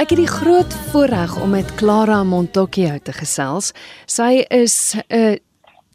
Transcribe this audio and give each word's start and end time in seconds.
Ek 0.00 0.12
het 0.12 0.18
die 0.18 0.26
groot 0.26 0.74
voorreg 0.90 1.36
om 1.40 1.54
met 1.54 1.74
Clara 1.78 2.24
Montocchio 2.24 2.98
te 2.98 3.12
gesels. 3.12 3.72
Sy 4.06 4.44
is 4.50 4.96
'n 5.08 5.38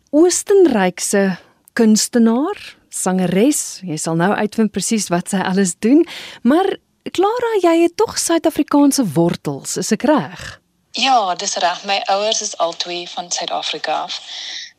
Oostenrykse 0.09 1.37
kunstenaar, 1.73 2.77
sangeres. 2.89 3.81
Jy 3.83 3.97
sal 3.97 4.15
nou 4.15 4.31
uitvind 4.33 4.71
presies 4.71 5.09
wat 5.09 5.29
sy 5.29 5.37
alles 5.37 5.75
doen, 5.79 6.05
maar 6.41 6.77
Clara, 7.11 7.51
jy 7.61 7.81
het 7.81 7.97
tog 7.97 8.17
Suid-Afrikaanse 8.17 9.05
wortels, 9.13 9.77
is 9.77 9.91
ek 9.91 10.03
reg? 10.03 10.64
Ja, 10.95 11.35
dis 11.35 11.55
reg. 11.59 11.83
My 11.85 11.97
ouers 12.05 12.41
is 12.41 12.53
albei 12.57 13.07
van 13.07 13.31
Suid-Afrika 13.31 14.01
af. 14.07 14.19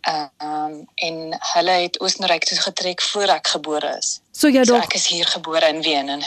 Ehm 0.00 0.28
um, 0.42 0.88
en 0.94 1.36
hulle 1.52 1.70
het 1.70 2.00
Oostenryk 2.00 2.44
toe 2.44 2.58
getrek 2.58 3.02
voor 3.02 3.28
ek 3.34 3.46
gebore 3.52 3.96
is. 3.98 4.20
So 4.32 4.48
jy 4.48 4.64
So 4.64 4.72
dog 4.74 4.84
ek 4.86 4.94
is 4.94 5.06
hier 5.10 5.26
gebore 5.26 5.68
in 5.68 5.82
Wenen. 5.82 6.22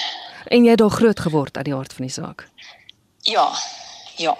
en 0.48 0.64
jy 0.64 0.70
het 0.70 0.80
daar 0.80 0.90
groot 0.90 1.20
geword 1.20 1.58
uit 1.58 1.66
die 1.66 1.74
hart 1.74 1.94
van 1.94 2.06
die 2.06 2.14
saak. 2.14 2.48
Ja. 3.22 3.50
Ja. 4.16 4.38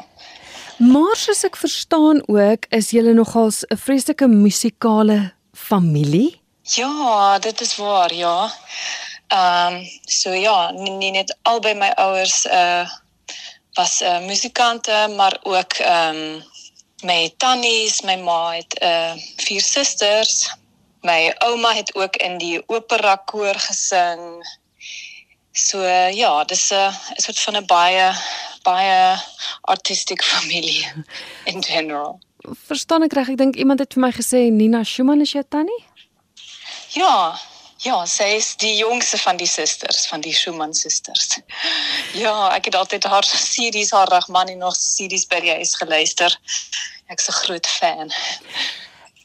Maar 0.78 1.16
soos 1.16 1.44
ek 1.44 1.56
verstaan 1.56 2.22
ook, 2.28 2.66
is 2.70 2.90
julle 2.90 3.14
nogals 3.14 3.64
'n 3.68 3.78
vreeslike 3.78 4.28
musikale 4.28 5.34
familie. 5.54 6.42
Ja, 6.64 7.40
dit 7.40 7.62
is 7.62 7.76
waar, 7.76 8.14
ja. 8.14 8.52
Ehm 9.28 9.74
um, 9.74 9.88
so 10.06 10.32
ja, 10.34 10.72
nie, 10.72 10.92
nie 10.92 11.12
net 11.12 11.38
albei 11.42 11.74
my 11.74 11.90
ouers 11.96 12.46
uh 12.46 12.90
was 13.80 14.02
uh 14.02 14.20
musikante, 14.26 15.14
maar 15.16 15.40
ook 15.44 15.74
ehm 15.74 16.16
um, 16.16 16.44
my 17.04 17.34
tannies, 17.38 18.02
my 18.02 18.16
ma 18.16 18.52
het 18.52 18.74
uh 18.84 19.14
vier 19.46 19.62
susters. 19.62 20.50
My 21.02 21.34
ouma 21.38 21.74
het 21.74 21.96
ook 21.96 22.16
in 22.16 22.38
die 22.38 22.64
opera 22.68 23.16
koor 23.16 23.56
gesing. 23.56 24.44
So 25.52 25.80
uh, 25.80 26.12
ja, 26.12 26.44
dis 26.44 26.70
'n 26.72 26.76
uh, 26.76 26.96
'n 27.16 27.22
soort 27.22 27.40
van 27.40 27.56
'n 27.58 27.66
baie 27.66 28.08
baie 28.62 29.18
artistiek 29.62 30.24
familie 30.24 30.88
in 31.52 31.64
general. 31.64 32.20
Verstaan 32.68 33.04
ek 33.04 33.14
reg? 33.14 33.30
Ek 33.30 33.38
dink 33.38 33.56
iemand 33.56 33.80
het 33.80 33.94
vir 33.94 34.02
my 34.02 34.12
gesê 34.12 34.40
Nina 34.52 34.84
Schumann 34.84 35.22
is 35.22 35.32
jou 35.32 35.44
tannie? 35.50 35.84
Ja, 36.90 37.40
ja, 37.86 38.06
sy 38.06 38.36
is 38.38 38.54
die 38.60 38.76
jongste 38.80 39.18
van 39.18 39.38
die 39.40 39.48
susters, 39.48 40.08
van 40.08 40.22
die 40.22 40.34
Schumann 40.34 40.74
susters. 40.74 41.40
Ja, 42.24 42.50
ek 42.56 42.66
het 42.66 42.76
altyd 42.76 43.06
haar 43.06 43.24
series, 43.24 43.92
haar 43.92 44.10
Rachmaninov 44.10 44.74
nog 44.74 44.76
series 44.76 45.28
by 45.30 45.40
die 45.44 45.54
huis 45.54 45.76
geluister. 45.78 46.34
Ek's 47.08 47.30
'n 47.30 47.38
groot 47.46 47.68
fan. 47.68 48.12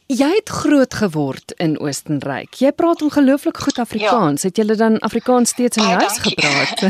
Jy 0.07 0.29
het 0.37 0.49
groot 0.49 0.95
geword 0.95 1.53
in 1.57 1.79
Oostenryk. 1.81 2.55
Jy 2.61 2.73
praat 2.73 3.03
ongelooflik 3.03 3.57
goed 3.57 3.79
Afrikaans. 3.79 4.43
Ja. 4.43 4.49
Het 4.49 4.57
jy 4.57 4.77
dan 4.77 4.99
Afrikaans 4.99 5.51
steeds 5.51 5.77
in 5.77 5.83
die 5.83 5.97
huis 5.97 6.19
gepraat? 6.19 6.83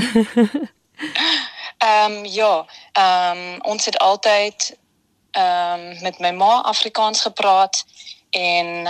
Ehm 1.84 2.12
um, 2.12 2.24
ja, 2.24 2.66
ehm 2.92 3.38
um, 3.38 3.60
ons 3.60 3.84
het 3.84 3.98
altyd 3.98 4.76
ehm 5.30 5.80
um, 5.80 6.02
met 6.02 6.18
my 6.18 6.30
ma 6.30 6.62
Afrikaans 6.62 7.20
gepraat 7.20 7.84
en 8.30 8.88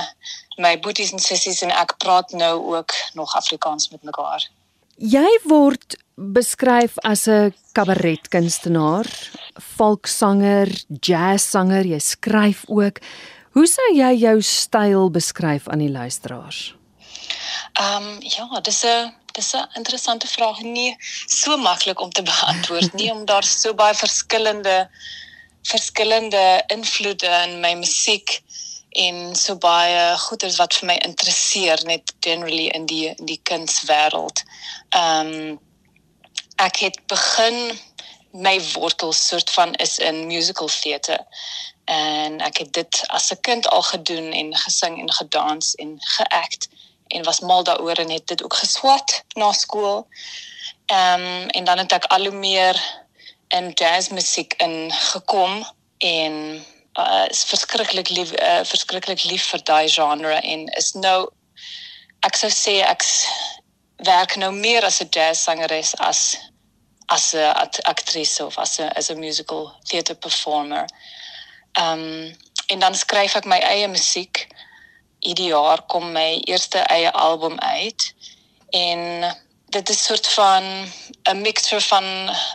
my 0.56 0.78
boeties 0.78 1.12
en 1.12 1.18
sissies 1.18 1.62
en 1.62 1.70
ek 1.70 1.96
praat 1.98 2.30
nou 2.32 2.76
ook 2.76 2.92
nog 3.14 3.36
Afrikaans 3.36 3.90
met 3.90 4.02
mekaar. 4.02 4.50
jy 4.96 5.28
word 5.44 5.96
beskryf 6.14 6.98
as 7.02 7.26
'n 7.26 7.54
kabaretkunstenaar, 7.72 9.06
volkssanger, 9.76 10.68
jazzsanger, 11.00 11.84
jy 11.86 11.98
skryf 11.98 12.62
ook. 12.66 13.00
Hoe 13.52 13.66
sou 13.66 13.94
jy 13.94 14.14
jou 14.14 14.42
styl 14.42 15.10
beskryf 15.10 15.68
aan 15.68 15.78
die 15.78 15.90
luisteraars? 15.90 16.74
Ehm 17.72 18.02
um, 18.02 18.16
ja, 18.20 18.60
dis 18.60 18.84
'n 18.84 19.14
dis 19.32 19.54
'n 19.54 19.68
interessante 19.74 20.26
vraag. 20.26 20.60
Nie 20.60 20.96
so 21.26 21.56
maklik 21.56 22.00
om 22.00 22.10
te 22.10 22.22
beantwoord 22.30 22.92
nie, 22.92 23.10
omdat 23.10 23.26
daar 23.26 23.44
so 23.44 23.74
baie 23.74 23.94
verskillende 23.94 24.90
verskillende 25.62 26.62
invloede 26.66 27.26
in 27.46 27.60
my 27.60 27.74
musiek 27.74 28.42
en 28.94 29.34
so 29.36 29.56
baie 29.58 30.02
goeders 30.18 30.56
wat 30.62 30.74
vir 30.78 30.86
my 30.92 30.96
interesseer 31.06 31.80
net 31.84 32.14
generally 32.22 32.68
in 32.78 32.86
die 32.86 33.08
in 33.10 33.26
die 33.26 33.40
kunswêreld. 33.50 34.42
Ehm 34.94 35.32
um, 35.34 35.60
ek 36.62 36.78
het 36.84 37.00
begin 37.10 37.56
my 38.30 38.54
wortels 38.72 39.18
soort 39.28 39.50
van 39.50 39.74
is 39.82 39.98
in 39.98 40.26
musical 40.26 40.70
theater 40.70 41.18
en 41.90 42.38
ek 42.40 42.62
het 42.62 42.72
dit 42.72 43.00
as 43.06 43.32
'n 43.32 43.40
kind 43.40 43.66
al 43.68 43.82
gedoen 43.82 44.32
en 44.32 44.56
gesing 44.56 45.00
en 45.00 45.12
gedans 45.12 45.74
en 45.74 45.96
geact 45.98 46.68
en 47.08 47.24
was 47.24 47.40
mal 47.40 47.62
daaroor 47.62 47.98
en 47.98 48.10
het 48.10 48.26
dit 48.26 48.44
ook 48.44 48.54
geswat 48.54 49.24
na 49.34 49.52
skool. 49.52 50.06
Ehm 50.86 51.20
um, 51.20 51.48
en 51.48 51.64
dan 51.64 51.78
het 51.78 51.92
ek 51.92 52.04
al 52.04 52.30
hoe 52.30 52.38
meer 52.38 53.02
in 53.48 53.70
jazzmusiek 53.74 54.54
ingekom 54.56 55.66
en 55.98 56.64
uh, 56.98 57.26
is 57.30 57.44
verskriklik 57.44 58.10
lief 58.10 58.32
uh, 58.32 58.62
verskriklik 58.64 59.24
lief 59.24 59.48
vir 59.50 59.62
daai 59.70 59.88
genre 59.88 60.38
en 60.40 60.66
is 60.80 60.92
nou 60.94 61.28
ek 62.26 62.36
sou 62.40 62.50
sê 62.50 62.80
ek 62.86 63.04
werk 64.06 64.36
nou 64.36 64.52
meer 64.52 64.84
as 64.84 65.00
'n 65.02 65.10
jazzsangeres 65.10 65.94
as 66.10 66.36
as 67.08 67.34
'n 67.34 67.82
aktrise 67.84 68.44
of 68.44 68.58
as 68.58 68.78
'n 68.78 68.88
as 68.96 69.10
'n 69.10 69.18
musical 69.18 69.72
theater 69.88 70.14
performer. 70.14 70.84
Ehm 71.72 72.00
um, 72.00 72.36
en 72.66 72.78
dan 72.78 72.94
skryf 72.94 73.34
ek 73.34 73.44
my 73.44 73.58
eie 73.58 73.88
musiek. 73.88 74.46
Hierdie 75.20 75.52
jaar 75.52 75.82
kom 75.86 76.12
my 76.12 76.40
eerste 76.44 76.78
eie 76.78 77.10
album 77.12 77.58
uit 77.60 78.14
en 78.70 79.00
dit 79.74 79.88
is 79.88 80.04
soort 80.04 80.26
van 80.26 80.64
'n 81.30 81.40
mixture 81.40 81.80
van 81.80 82.04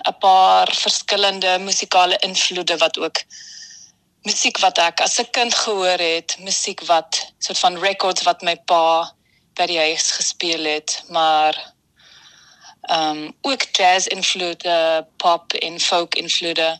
'n 0.10 0.18
paar 0.20 0.68
verskillende 0.76 1.60
musikale 1.60 2.18
invloede 2.18 2.78
wat 2.78 2.98
ook 2.98 3.18
musiek 4.24 4.60
wat 4.60 4.78
ek 4.78 5.02
as 5.02 5.20
'n 5.20 5.30
kind 5.32 5.54
gehoor 5.54 6.00
het, 6.00 6.38
musiek 6.40 6.82
wat 6.86 7.34
soort 7.38 7.60
van 7.60 7.80
records 7.80 8.24
wat 8.24 8.42
my 8.42 8.56
pa 8.56 9.14
by 9.54 9.66
die 9.66 9.80
huis 9.80 10.12
gespeel 10.12 10.64
het, 10.64 11.04
maar 11.10 11.74
ehm 12.82 13.18
um, 13.18 13.36
ook 13.42 13.64
jazz 13.72 14.08
invloede, 14.08 15.08
pop 15.18 15.54
en 15.54 15.80
folk 15.80 16.16
invloede. 16.16 16.80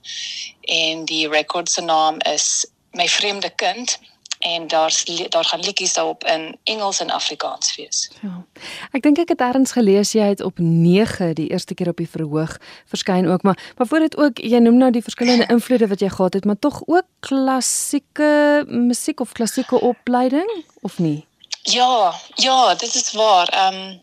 En 0.62 1.06
die 1.06 1.30
record 1.30 1.72
se 1.72 1.82
naam 1.82 2.18
is 2.20 2.66
My 2.92 3.08
vreemde 3.08 3.50
kind 3.50 4.00
en 4.40 4.68
daar's 4.68 5.06
li- 5.08 5.28
daar 5.28 5.46
gaan 5.46 5.60
liedjies 5.60 5.94
daarop 5.94 6.24
in 6.24 6.58
Engels 6.64 7.00
en 7.00 7.10
Afrikaans 7.10 7.76
wees. 7.76 8.12
Ja. 8.22 8.44
Ek 8.92 9.02
dink 9.02 9.18
ek 9.20 9.30
het 9.30 9.42
eers 9.42 9.72
gelees 9.72 10.12
jy 10.12 10.28
het 10.32 10.42
op 10.42 10.58
9 10.60 11.34
die 11.36 11.50
eerste 11.50 11.74
keer 11.74 11.90
op 11.92 11.98
die 11.98 12.10
verhoog 12.10 12.58
verskyn 12.88 13.28
ook, 13.28 13.42
maar 13.44 13.74
maar 13.78 13.88
voor 13.88 14.00
dit 14.00 14.18
ook 14.18 14.38
jy 14.38 14.58
noem 14.60 14.78
nou 14.78 14.92
die 14.92 15.04
verskillende 15.04 15.46
invloede 15.50 15.88
wat 15.88 16.00
jy 16.00 16.10
gehad 16.10 16.34
het, 16.34 16.46
maar 16.46 16.60
tog 16.60 16.82
ook 16.86 17.06
klassieke 17.20 18.64
musiek 18.68 19.20
of 19.20 19.32
klassieke 19.32 19.82
opleiding 19.82 20.64
of 20.82 21.00
nie? 21.00 21.26
Ja, 21.64 22.14
ja, 22.36 22.76
dit 22.76 22.96
is 22.96 23.12
waar. 23.12 23.48
Ehm 23.48 23.74
um, 23.74 24.02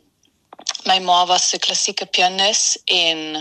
my 0.86 0.98
ma 0.98 1.26
was 1.26 1.52
'n 1.54 1.58
klassieke 1.58 2.06
pianis 2.06 2.78
en 2.84 3.36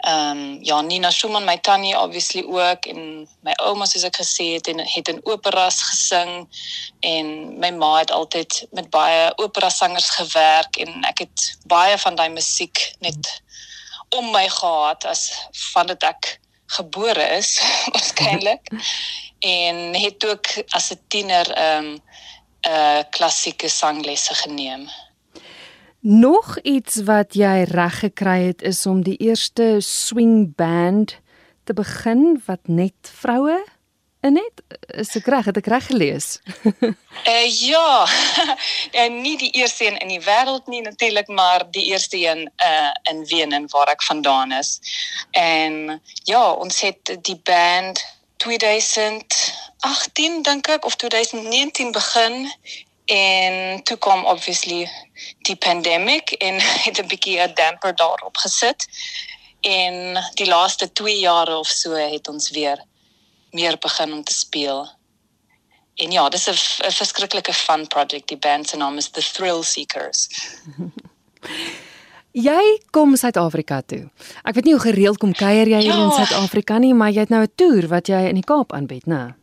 ehm 0.00 0.38
um, 0.38 0.58
ja, 0.62 0.80
Nina 0.80 1.10
Schumann, 1.10 1.44
my 1.44 1.58
tannie 1.58 1.98
obviously 1.98 2.42
ook 2.42 2.86
en 2.86 3.28
my 3.40 3.52
ouma 3.66 3.86
soos 3.86 4.04
ek 4.08 4.16
gesê 4.16 4.46
het 4.54 4.68
en 4.72 4.80
het 4.80 5.08
in 5.08 5.20
operas 5.28 5.82
gesing 5.82 6.48
en 7.00 7.58
my 7.60 7.70
ma 7.70 7.98
het 7.98 8.10
altyd 8.10 8.66
met 8.72 8.90
baie 8.90 9.32
opera 9.36 9.68
sangers 9.68 10.10
gewerk 10.10 10.76
en 10.76 11.04
ek 11.04 11.24
het 11.26 11.46
baie 11.66 11.98
van 11.98 12.16
daai 12.16 12.30
musiek 12.32 12.94
net 13.04 13.42
om 14.16 14.30
my 14.32 14.48
gehad 14.48 15.04
as 15.04 15.28
van 15.72 15.86
dit 15.92 16.02
ek 16.02 16.38
gebore 16.78 17.26
is 17.36 17.58
waarskynlik 17.92 18.72
en 19.40 19.94
het 19.94 20.26
ook 20.26 20.46
as 20.76 20.90
'n 20.90 21.00
tiener 21.08 21.52
ehm 21.52 21.84
um, 21.84 22.02
uh 22.68 23.02
klassieke 23.10 23.68
sanglesse 23.68 24.34
geneem. 24.34 24.90
Nog 26.00 26.58
iets 26.58 27.02
wat 27.04 27.34
jy 27.36 27.64
reg 27.68 27.98
gekry 27.98 28.46
het 28.46 28.62
is 28.62 28.86
om 28.86 29.02
die 29.04 29.16
eerste 29.16 29.76
swing 29.84 30.54
band 30.56 31.18
te 31.64 31.72
begin 31.76 32.42
wat 32.46 32.60
net 32.62 32.94
vroue 33.02 33.64
in 34.20 34.36
het. 34.36 34.62
Is 34.86 35.16
ek 35.16 35.26
reg? 35.28 35.44
Het 35.44 35.56
ek 35.60 35.66
reg 35.68 35.86
gelees? 35.86 36.40
Uh 37.28 37.48
ja, 37.72 38.08
en 39.04 39.20
nie 39.20 39.36
die 39.36 39.50
eerste 39.60 39.86
een 39.86 39.98
in 40.00 40.08
die 40.08 40.24
wêreld 40.24 40.72
nie 40.72 40.80
natuurlik, 40.80 41.28
maar 41.28 41.68
die 41.70 41.84
eerste 41.92 42.16
een 42.16 42.48
uh 42.64 42.90
in 43.12 43.24
Wenen 43.28 43.68
waar 43.68 43.92
ek 43.92 44.02
vandaan 44.02 44.52
is. 44.52 44.80
En 45.30 46.00
ja, 46.24 46.52
ons 46.52 46.80
het 46.80 47.16
die 47.20 47.40
band 47.44 48.04
2018 48.36 50.42
dink 50.42 50.66
ek 50.66 50.84
of 50.84 50.96
2019 50.96 51.92
begin 51.92 52.48
en 53.04 53.82
toe 53.82 53.96
kom 53.96 54.24
obviously 54.24 54.88
die 55.42 55.56
pandemic 55.56 56.30
en 56.30 56.60
het 56.84 56.98
'n 56.98 57.06
bietjie 57.06 57.40
'n 57.40 57.54
damper 57.54 57.96
daarop 57.96 58.36
gesit. 58.36 58.86
En 59.60 60.24
die 60.34 60.46
laaste 60.46 60.92
2 60.92 61.18
jare 61.18 61.58
of 61.58 61.68
so 61.68 61.92
het 61.92 62.28
ons 62.28 62.50
weer 62.50 62.84
meer 63.50 63.78
begin 63.78 64.12
om 64.12 64.24
te 64.24 64.34
speel. 64.34 64.98
en 66.00 66.10
ja, 66.10 66.28
dis 66.28 66.48
'n 66.48 66.92
verskriklike 66.92 67.52
fun 67.52 67.86
project. 67.86 68.28
Die 68.28 68.38
band 68.38 68.68
se 68.68 68.76
naam 68.76 68.96
is 68.96 69.10
The 69.10 69.30
Thrill 69.32 69.62
Seekers. 69.62 70.28
Jy 72.48 72.80
kom 72.90 73.16
Suid-Afrika 73.16 73.80
toe. 73.86 74.08
Ek 74.42 74.54
weet 74.54 74.64
nie 74.64 74.72
hoe 74.72 74.82
gereeld 74.82 75.18
kom 75.18 75.32
kuier 75.34 75.66
jy 75.66 75.80
hier 75.80 75.96
ja. 75.96 76.04
in 76.04 76.12
Suid-Afrika 76.14 76.78
nie, 76.78 76.94
maar 76.94 77.10
jy 77.10 77.20
het 77.26 77.28
nou 77.28 77.42
'n 77.42 77.52
toer 77.54 77.88
wat 77.88 78.06
jy 78.06 78.28
in 78.28 78.38
die 78.38 78.46
Kaap 78.46 78.72
aanbied, 78.72 79.06
né? 79.06 79.34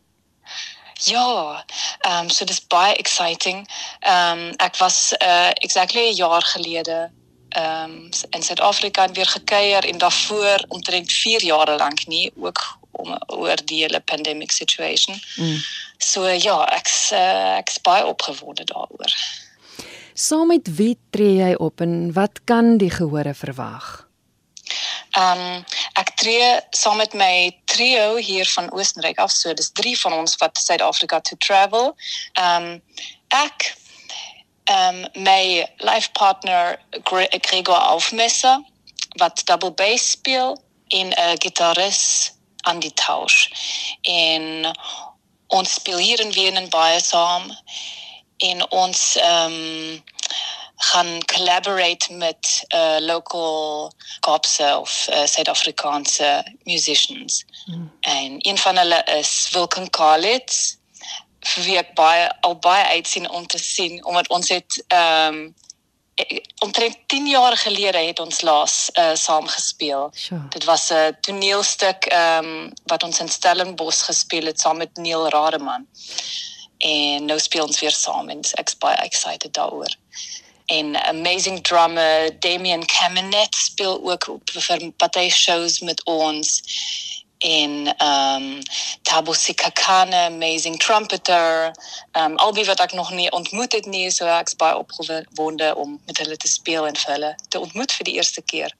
Ja, 1.04 1.64
ehm 2.00 2.22
um, 2.22 2.30
so 2.30 2.44
dis 2.44 2.66
baie 2.66 2.96
exciting. 2.96 3.68
Ehm 4.00 4.38
um, 4.38 4.54
ek 4.56 4.76
was 4.76 5.14
uh 5.22 5.50
exactly 5.54 6.08
'n 6.10 6.14
jaar 6.14 6.42
gelede 6.42 7.10
ehm 7.48 7.90
um, 7.90 8.08
in 8.30 8.42
Suid-Afrika 8.42 9.04
en 9.04 9.12
weer 9.12 9.26
gekuier 9.26 9.84
en 9.84 9.98
daarvoor 9.98 10.64
omtrent 10.68 11.12
4 11.12 11.44
jaar 11.44 11.76
lank 11.76 12.06
nie 12.06 12.32
ook 12.36 12.78
om 12.90 13.18
oor 13.26 13.56
die 13.64 13.82
hele 13.82 14.00
pandemic 14.00 14.50
situation. 14.50 15.20
Mm. 15.36 15.56
So 15.98 16.26
ja, 16.26 16.68
ek's 16.76 17.12
uh, 17.12 17.56
ek's 17.56 17.80
baie 17.80 18.06
opgewonde 18.06 18.64
daaroor. 18.64 19.14
Saam 20.14 20.46
met 20.46 20.74
wie 20.76 20.98
tree 21.10 21.36
jy 21.38 21.54
op 21.54 21.80
en 21.80 22.12
wat 22.12 22.40
kan 22.44 22.76
die 22.76 22.90
gehore 22.90 23.34
verwag? 23.34 24.07
Ehm 25.10 25.40
um, 25.40 25.64
ek 25.92 26.10
tree 26.20 26.60
saam 26.70 26.96
met 26.96 27.14
my 27.14 27.60
trio 27.64 28.16
hier 28.16 28.46
van 28.46 28.72
Oostenryk 28.72 29.18
af, 29.18 29.30
so 29.30 29.54
dis 29.54 29.72
drie 29.72 29.96
van 30.00 30.12
ons 30.12 30.36
wat 30.36 30.58
Suid-Afrika 30.58 31.20
to 31.20 31.36
travel. 31.36 31.96
Ehm 32.32 32.62
um, 32.62 32.82
ek 33.28 33.74
ehm 34.64 35.04
um, 35.04 35.22
my 35.24 35.66
life 35.78 36.12
partner 36.12 36.78
Gregor 37.40 37.76
Aufmesser 37.76 38.58
wat 39.18 39.42
double 39.44 39.72
bass 39.72 40.10
speel 40.10 40.62
en 40.88 41.08
'n 41.08 41.40
gitarist 41.40 42.36
aan 42.56 42.78
die 42.78 42.94
tausch. 42.94 43.48
En 44.02 44.76
ons 45.46 45.72
speel 45.72 45.98
hier 45.98 46.20
in 46.20 46.32
Wien 46.32 46.68
baie 46.68 47.00
saam 47.00 47.56
en 48.36 48.70
ons 48.70 49.16
ehm 49.16 49.52
um, 49.52 50.02
gaan 50.88 51.24
collaborate 51.24 52.12
met 52.12 52.64
uh 52.74 52.96
local 53.00 53.92
Kaapse 54.20 54.78
of 54.80 55.06
uh, 55.10 55.24
Suid-Afrikaanse 55.24 56.56
musicians. 56.62 57.44
Mm. 57.66 57.92
En 58.00 58.36
een 58.38 58.58
van 58.58 58.76
hulle 58.76 59.04
is 59.04 59.48
Wilken 59.52 59.90
Kalitz 59.90 60.76
vir 61.38 61.64
wie 61.64 61.76
ek 61.78 61.94
baie 61.94 62.26
al 62.46 62.56
baie 62.58 62.84
uitsien 62.98 63.28
om 63.30 63.46
te 63.46 63.58
sien 63.58 64.04
omdat 64.04 64.28
ons 64.28 64.48
het 64.48 64.84
ehm 64.88 65.34
um, 65.34 65.54
omtrent 66.58 66.96
10 67.06 67.26
jaar 67.30 67.56
gelede 67.56 67.98
het 67.98 68.18
ons 68.18 68.40
laas 68.42 68.90
uh 68.98 69.14
saam 69.14 69.46
gespeel. 69.46 70.10
Sure. 70.14 70.48
Dit 70.50 70.64
was 70.64 70.90
'n 70.90 71.16
toneelstuk 71.20 72.04
ehm 72.04 72.44
um, 72.44 72.72
wat 72.84 73.02
ons 73.02 73.20
in 73.20 73.28
Stellenbosch 73.28 74.04
gespeel 74.04 74.46
het 74.46 74.60
saam 74.60 74.76
met 74.76 74.96
Neil 74.96 75.28
Rademan. 75.28 75.86
En 76.78 77.24
nou 77.24 77.38
speel 77.38 77.64
ons 77.64 77.80
weer 77.80 77.94
saam 77.94 78.28
en 78.28 78.40
ek's 78.52 78.76
baie 78.78 78.96
excited 78.96 79.54
daaroor 79.54 79.94
en 80.68 80.96
amazing 80.96 81.62
drummer 81.62 82.38
Damian 82.40 82.84
Kamenet 82.84 83.54
speel 83.54 84.10
ook 84.10 84.28
op 84.28 84.50
vir 84.50 84.90
party 84.96 85.28
shows 85.28 85.80
met 85.80 86.04
ons 86.04 86.60
en 87.38 87.94
ehm 87.96 88.42
um, 88.42 88.58
Tabo 89.02 89.32
Sikakane 89.32 90.16
amazing 90.16 90.78
trumpeter 90.78 91.70
ehm 92.12 92.24
um, 92.24 92.36
albei 92.36 92.64
wat 92.64 92.80
ek 92.80 92.92
nog 92.92 93.10
nie 93.10 93.30
ontmoet 93.30 93.72
het 93.72 93.86
nie 93.86 94.10
so 94.10 94.26
ek's 94.26 94.56
baie 94.56 94.76
opgewonde 94.76 95.74
om 95.74 96.00
met 96.04 96.18
hulle 96.18 96.36
te 96.36 96.48
speel 96.48 96.86
en 96.86 96.96
vir 96.96 97.12
hulle 97.12 97.34
te 97.48 97.60
ontmoet 97.60 97.92
vir 97.92 98.04
die 98.04 98.14
eerste 98.14 98.42
keer. 98.42 98.74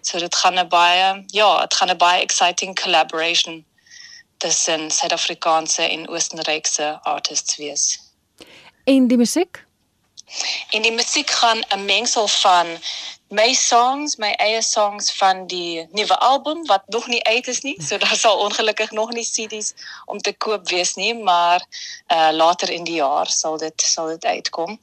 So 0.00 0.18
dit 0.18 0.34
gaan 0.34 0.58
'n 0.58 0.68
baie 0.68 1.24
ja, 1.26 1.60
dit 1.60 1.74
gaan 1.74 1.90
'n 1.90 1.96
baie 1.96 2.22
exciting 2.22 2.74
collaboration 2.80 3.64
tussen 4.38 4.90
Suid-Afrikaanse 4.90 5.82
en 5.82 6.08
Oostenrykse 6.08 6.98
artists 7.02 7.56
wees. 7.56 8.00
En 8.84 9.06
die 9.06 9.16
musiek? 9.16 9.67
En 10.70 10.82
die 10.82 10.92
musiek 10.92 11.30
gaan 11.30 11.60
'n 11.68 11.84
mengsel 11.84 12.28
van 12.28 12.66
my 13.28 13.52
songs, 13.52 14.16
my 14.16 14.30
eie 14.40 14.62
songs 14.62 15.12
van 15.12 15.46
die 15.46 15.86
nuwe 15.92 16.18
album 16.18 16.66
wat 16.66 16.82
nog 16.86 17.06
nie 17.06 17.24
uit 17.24 17.46
is 17.48 17.60
nie. 17.60 17.76
So 17.82 17.98
daar 17.98 18.16
sal 18.16 18.38
ongelukkig 18.38 18.90
nog 18.90 19.12
nie 19.12 19.24
CD's 19.24 19.74
om 20.04 20.18
te 20.18 20.32
koop 20.32 20.68
wees 20.68 20.94
nie, 20.94 21.14
maar 21.14 21.64
uh 22.08 22.28
later 22.32 22.70
in 22.70 22.84
die 22.84 22.94
jaar 22.94 23.28
sal 23.30 23.56
dit 23.56 23.82
sal 23.82 24.06
dit 24.06 24.24
uitkom. 24.24 24.80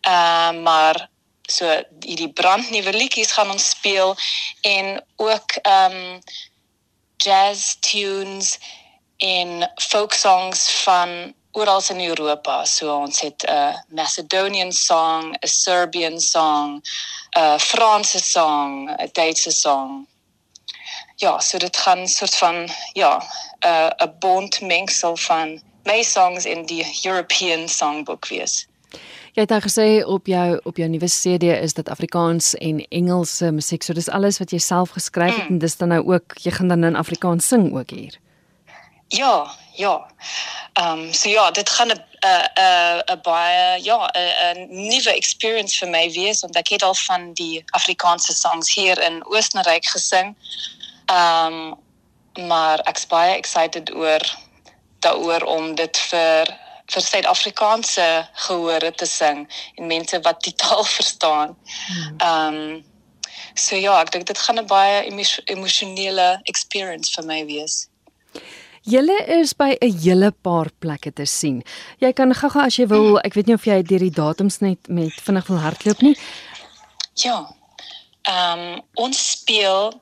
Ehm 0.00 0.56
uh, 0.56 0.62
maar 0.62 1.08
so 1.42 1.68
hierdie 2.00 2.32
brandnuwe 2.32 2.92
liedjies 2.92 3.32
gaan 3.32 3.50
ons 3.50 3.68
speel 3.68 4.16
en 4.60 5.04
ook 5.16 5.52
ehm 5.62 5.92
um, 5.92 6.22
jazz 7.16 7.74
tunes 7.80 8.58
en 9.16 9.72
folk 9.74 10.12
songs 10.12 10.70
van 10.70 11.34
oral 11.54 11.82
in 11.90 12.00
Europa. 12.08 12.64
So 12.64 12.96
ons 12.96 13.20
het 13.20 13.42
'n 13.42 13.52
uh, 13.52 13.74
Macedonian 13.88 14.72
song, 14.72 15.36
'n 15.40 15.48
Serbian 15.48 16.20
song, 16.20 16.80
'n 16.80 17.40
uh, 17.40 17.58
Franse 17.58 18.18
song, 18.18 18.90
'n 18.90 19.08
Duitse 19.12 19.50
song. 19.50 20.06
Ja, 21.16 21.40
so 21.40 21.58
dit 21.58 21.76
gaan 21.76 22.08
soort 22.08 22.36
van 22.36 22.68
ja, 22.92 23.22
'n 23.60 23.66
uh, 23.66 23.90
'n 24.06 24.14
bond 24.18 24.60
mengsel 24.60 25.16
van 25.16 25.62
my 25.84 26.02
songs 26.02 26.44
in 26.44 26.66
die 26.66 27.00
European 27.02 27.68
Songbook 27.68 28.28
wees. 28.28 28.66
Jy 29.34 29.42
het 29.42 29.50
al 29.50 29.60
gesê 29.60 30.04
op 30.06 30.26
jou 30.26 30.60
op 30.62 30.76
jou 30.76 30.88
nuwe 30.88 31.08
CD 31.10 31.42
is 31.42 31.74
dit 31.74 31.88
Afrikaans 31.88 32.54
en 32.54 32.86
Engelse 32.88 33.50
musiek. 33.50 33.82
So 33.82 33.92
dis 33.92 34.08
alles 34.08 34.38
wat 34.38 34.50
jy 34.50 34.58
self 34.58 34.90
geskryf 34.94 35.34
het 35.34 35.48
mm. 35.48 35.50
en 35.50 35.58
dis 35.58 35.76
dan 35.76 35.88
nou 35.88 36.04
ook 36.12 36.38
jy 36.42 36.50
gaan 36.50 36.68
dan 36.68 36.84
in 36.84 36.96
Afrikaans 36.96 37.48
sing 37.48 37.72
ook 37.74 37.90
hier. 37.90 38.18
Ja, 39.14 39.54
ja. 39.72 40.06
Ehm 40.72 40.98
um, 40.98 41.12
so 41.12 41.28
ja, 41.28 41.50
dit 41.50 41.70
gaan 41.70 41.90
'n 41.90 42.04
'n 42.20 43.02
'n 43.12 43.20
baie 43.22 43.82
ja, 43.82 44.10
'n 44.54 44.66
nuwe 44.88 45.12
experience 45.14 45.78
vir 45.78 45.88
my 45.88 46.10
wees 46.10 46.40
want 46.40 46.56
ek 46.56 46.68
het 46.68 46.82
al 46.82 46.94
van 46.94 47.32
die 47.32 47.62
Afrikaanse 47.70 48.32
songs 48.32 48.74
hier 48.74 48.98
in 49.02 49.26
Oostenryk 49.26 49.86
gesing. 49.86 50.36
Ehm 51.06 51.46
um, 51.46 51.82
maar 52.48 52.78
ek's 52.78 53.06
baie 53.06 53.34
excited 53.36 53.94
oor 53.94 54.22
daaroor 54.98 55.42
om 55.42 55.74
dit 55.74 55.98
vir 55.98 56.58
vir 56.86 57.02
Suid-Afrikaanse 57.02 58.28
gehore 58.32 58.90
te 58.92 59.06
sing 59.06 59.46
en 59.74 59.86
mense 59.86 60.20
wat 60.20 60.42
die 60.42 60.54
taal 60.62 60.84
verstaan. 60.84 61.56
Hmm. 61.86 62.14
Ehm 62.18 62.54
um, 62.54 62.84
so 63.54 63.76
ja, 63.76 64.00
ek 64.00 64.10
dink 64.10 64.26
dit 64.26 64.38
gaan 64.38 64.58
'n 64.58 64.66
baie 64.66 65.26
emosionele 65.44 66.40
experience 66.42 67.14
vir 67.14 67.24
my 67.24 67.44
wees. 67.46 67.86
Julle 68.84 69.16
is 69.40 69.54
by 69.56 69.76
'n 69.80 69.98
hele 69.98 70.30
paar 70.30 70.68
plekke 70.78 71.12
te 71.12 71.24
sien. 71.24 71.62
Jy 72.00 72.12
kan 72.12 72.34
gou-gou 72.34 72.64
as 72.64 72.76
jy 72.76 72.86
wil, 72.86 73.18
ek 73.24 73.34
weet 73.34 73.46
nie 73.46 73.54
of 73.54 73.64
jy 73.64 73.82
deur 73.82 73.98
die 73.98 74.10
datums 74.10 74.60
net 74.60 74.88
met 74.88 75.12
vinnig 75.24 75.46
wil 75.48 75.56
hardloop 75.58 76.02
nie. 76.02 76.16
Ja. 77.14 77.48
Ehm 78.28 78.58
um, 78.60 78.82
ons 78.94 79.30
speel 79.30 79.92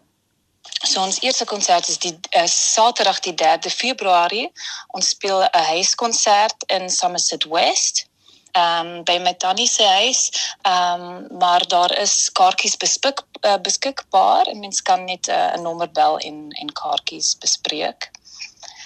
so 0.83 1.03
ons 1.03 1.21
eerste 1.23 1.45
konsert 1.45 1.89
is 1.89 1.99
die 1.99 2.19
uh, 2.37 2.47
Saterdag 2.47 3.21
die 3.21 3.35
3de 3.35 3.71
Februarie. 3.71 4.51
Ons 4.89 5.09
speel 5.09 5.43
'n 5.43 5.65
huiskonsert 5.75 6.65
in 6.67 6.91
Somerset 6.91 7.45
West. 7.45 8.07
Ehm 8.53 8.87
um, 8.87 9.05
by 9.05 9.19
Metani 9.19 9.67
se 9.67 9.87
huis. 9.87 10.31
Ehm 10.63 11.01
um, 11.01 11.39
maar 11.39 11.63
daar 11.69 11.99
is 11.99 12.33
kaartjies 12.33 12.77
beskik, 12.77 13.23
uh, 13.47 13.59
beskikbaar 13.63 14.47
en 14.47 14.59
mens 14.59 14.83
kan 14.83 15.05
net 15.05 15.29
eh, 15.29 15.55
'n 15.55 15.59
uh, 15.59 15.63
nommer 15.63 15.91
bel 15.91 16.19
en 16.19 16.51
en 16.51 16.73
kaartjies 16.73 17.39
bespreek 17.39 18.11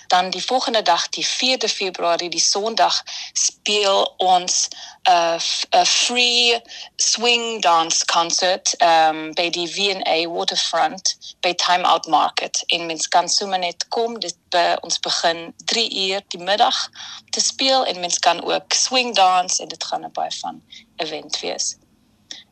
dan 0.07 0.31
die 0.31 0.45
volgende 0.45 0.83
dag 0.83 1.09
die 1.09 1.27
4de 1.27 1.69
Februarie 1.69 2.31
die 2.31 2.41
Sondag 2.41 3.03
speel 3.33 4.15
ons 4.17 4.69
'n 5.03 5.39
uh, 5.75 5.85
free 5.85 6.61
swing 6.97 7.63
dance 7.63 8.05
concert 8.05 8.75
um 8.83 9.33
by 9.35 9.51
die 9.51 9.69
V&A 9.69 10.29
Waterfront 10.29 11.17
by 11.41 11.55
Time 11.55 11.85
Out 11.85 12.07
Market 12.07 12.63
in 12.67 12.87
mens 12.87 13.09
kan 13.09 13.29
sommer 13.29 13.59
net 13.59 13.89
kom 13.89 14.19
dit 14.21 14.37
by 14.49 14.77
ons 14.81 14.99
begin 14.99 15.55
3 15.65 16.09
uur 16.09 16.23
die 16.29 16.43
middag 16.43 16.89
te 17.31 17.41
speel 17.41 17.85
en 17.85 18.01
mens 18.01 18.19
kan 18.19 18.45
ook 18.45 18.73
swing 18.73 19.15
dance 19.15 19.63
en 19.63 19.69
dit 19.69 19.85
gaan 19.85 20.05
'n 20.05 20.13
baie 20.13 20.35
van 20.41 20.63
event 20.97 21.41
wees. 21.41 21.77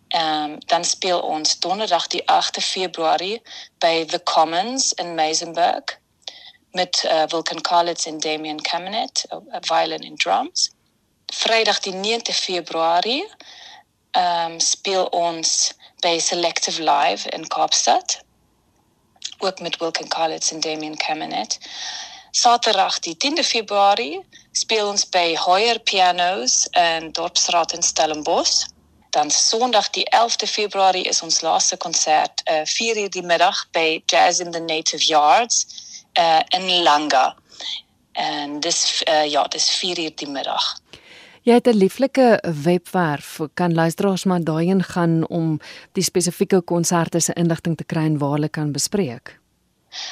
Ehm 0.09 0.53
um, 0.53 0.59
dan 0.67 0.85
speel 0.85 1.21
ons 1.21 1.59
donderdag 1.59 2.07
die 2.07 2.23
8de 2.23 2.61
Februarie 2.61 3.43
by 3.79 4.05
The 4.05 4.23
Commons 4.23 4.93
in 4.93 5.15
Meisenberg 5.15 5.99
met 6.75 7.03
uh, 7.07 7.23
Wilken 7.27 7.61
Kalitz 7.61 8.07
en 8.07 8.21
Damian 8.21 8.61
Kamenet, 8.61 9.25
uh, 9.31 9.39
violin 9.61 10.03
en 10.03 10.17
drums. 10.17 10.71
Vrydag 11.27 11.81
die 11.81 11.95
9de 11.95 12.33
Februarie 12.33 13.29
ehm 14.11 14.53
um, 14.53 14.61
speel 14.61 15.05
ons 15.05 15.73
by 15.99 16.19
Selective 16.19 16.83
Live 16.83 17.29
in 17.29 17.47
Kaapstad. 17.47 18.21
Ook 19.39 19.61
met 19.61 19.77
Wilken 19.77 20.09
Kalitz 20.09 20.51
en 20.51 20.61
Damian 20.61 20.97
Kamenet. 20.97 21.59
Saterdag 22.31 22.99
die 22.99 23.17
10de 23.17 23.45
Februarie 23.45 24.27
speel 24.53 24.89
ons 24.89 25.09
by 25.09 25.37
Hoyer 25.37 25.79
Pianos 25.79 26.67
in 26.67 27.13
Dorpsstraat 27.13 27.73
in 27.73 27.83
Stellenbosch. 27.83 28.67
Dan 29.11 29.31
Sondag 29.31 29.91
die 29.91 30.07
11de 30.11 30.47
Februarie 30.47 31.05
is 31.05 31.23
ons 31.23 31.41
laaste 31.41 31.77
konsert, 31.77 32.43
uh, 32.51 32.61
4:00 32.65 33.09
die 33.09 33.23
middag 33.23 33.67
by 33.71 34.03
Jazz 34.07 34.39
in 34.39 34.51
the 34.51 34.61
Native 34.61 35.05
Yards 35.05 35.67
uh, 36.19 36.41
in 36.49 36.83
Langa. 36.83 37.35
en 38.15 38.61
dis 38.61 39.03
uh, 39.09 39.31
ja, 39.31 39.43
dis 39.43 39.71
4 39.71 39.99
uur 39.99 40.13
die 40.15 40.29
middag. 40.29 40.63
Jy 41.43 41.53
het 41.53 41.67
'n 41.67 41.77
lieflike 41.77 42.43
webwerf. 42.63 43.39
Kan 43.55 43.75
luisteraars 43.75 44.25
maar 44.25 44.45
daarin 44.45 44.83
gaan 44.83 45.29
om 45.29 45.61
die 45.93 46.03
spesifieke 46.03 46.63
konserte 46.63 47.21
se 47.21 47.33
inligting 47.33 47.77
te 47.77 47.85
kry 47.85 48.05
en 48.05 48.19
waar 48.19 48.31
hulle 48.31 48.49
kan 48.49 48.73
bespreek. 48.73 49.41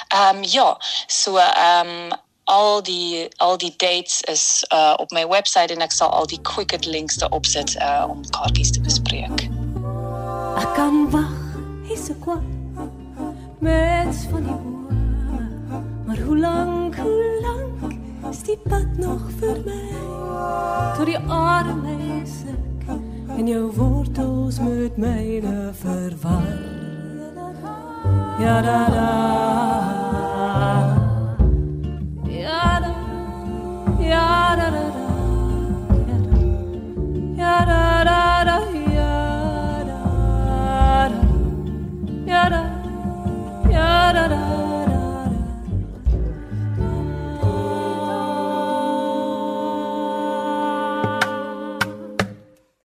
Ehm 0.07 0.35
um, 0.35 0.43
ja, 0.43 0.77
so 1.07 1.37
ehm 1.37 1.87
um, 1.87 2.11
al 2.43 2.83
die 2.83 3.27
al 3.37 3.57
die 3.57 3.73
dates 3.77 4.21
is 4.21 4.65
uh 4.73 4.93
op 4.97 5.11
my 5.11 5.27
webwerf 5.27 5.71
en 5.71 5.81
ek 5.81 5.91
sal 5.91 6.09
al 6.09 6.25
die 6.25 6.41
quicket 6.41 6.85
links 6.85 7.15
daarop 7.15 7.45
sit 7.45 7.75
uh 7.75 8.05
om 8.09 8.29
kaartjies 8.29 8.71
te 8.71 8.81
bespreek. 8.81 9.47
Ek 10.57 10.73
kan 10.75 11.09
wag, 11.09 11.33
hier's 11.87 12.09
'n 12.09 12.19
kwart. 12.19 12.43
Mens 13.59 14.17
van 14.29 14.43
die 14.43 14.53
boer. 14.53 15.02
Maar 16.13 16.21
hoe 16.21 16.37
lank, 16.37 16.95
hoe 16.95 17.39
lank 17.41 17.93
is 18.29 18.43
die 18.43 18.57
pad 18.69 18.97
nog 18.97 19.21
vir 19.39 19.57
my? 19.65 19.77
Tot 20.93 21.09
die 21.09 21.17
arme 21.17 21.95
is 22.21 22.35
ek 22.53 22.85
en 23.39 23.49
jou 23.49 23.63
wortels 23.73 24.59
met 24.61 25.01
myne 25.01 25.71
verwar. 25.81 26.53
Ja 28.45 28.61
da 28.61 28.79
da 28.93 30.02